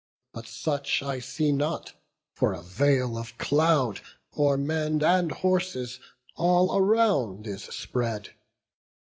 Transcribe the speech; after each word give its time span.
But 0.33 0.47
such 0.47 1.03
I 1.03 1.19
see 1.19 1.51
not; 1.51 1.93
for 2.33 2.53
a 2.53 2.63
veil 2.63 3.19
of 3.19 3.37
cloud 3.37 4.01
O'er 4.35 4.57
men 4.57 5.03
and 5.03 5.31
horses 5.31 5.99
all 6.35 6.75
around 6.75 7.45
is 7.45 7.65
spread. 7.65 8.29